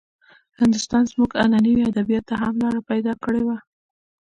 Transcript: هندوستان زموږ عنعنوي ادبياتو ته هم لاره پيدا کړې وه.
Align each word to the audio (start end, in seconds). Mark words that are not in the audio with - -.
هندوستان 0.59 1.03
زموږ 1.11 1.31
عنعنوي 1.43 1.81
ادبياتو 1.89 2.27
ته 2.29 2.35
هم 2.41 2.53
لاره 2.63 2.79
پيدا 2.89 3.13
کړې 3.23 3.41
وه. 3.47 3.57